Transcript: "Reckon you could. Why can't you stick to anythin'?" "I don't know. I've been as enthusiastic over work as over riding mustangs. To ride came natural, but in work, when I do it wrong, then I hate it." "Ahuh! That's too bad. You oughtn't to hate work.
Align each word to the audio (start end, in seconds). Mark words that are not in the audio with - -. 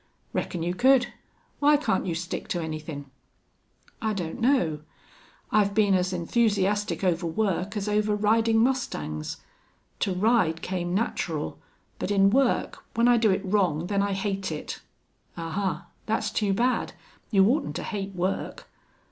"Reckon 0.33 0.63
you 0.63 0.73
could. 0.73 1.13
Why 1.59 1.77
can't 1.77 2.07
you 2.07 2.15
stick 2.15 2.47
to 2.47 2.59
anythin'?" 2.59 3.05
"I 4.01 4.13
don't 4.13 4.41
know. 4.41 4.79
I've 5.51 5.75
been 5.75 5.93
as 5.93 6.11
enthusiastic 6.11 7.03
over 7.03 7.27
work 7.27 7.77
as 7.77 7.87
over 7.87 8.15
riding 8.15 8.63
mustangs. 8.63 9.37
To 9.99 10.11
ride 10.15 10.63
came 10.63 10.95
natural, 10.95 11.59
but 11.99 12.09
in 12.09 12.31
work, 12.31 12.83
when 12.95 13.07
I 13.07 13.17
do 13.17 13.29
it 13.29 13.45
wrong, 13.45 13.85
then 13.85 14.01
I 14.01 14.13
hate 14.13 14.51
it." 14.51 14.79
"Ahuh! 15.37 15.83
That's 16.07 16.31
too 16.31 16.51
bad. 16.51 16.93
You 17.29 17.45
oughtn't 17.45 17.75
to 17.75 17.83
hate 17.83 18.15
work. 18.15 18.67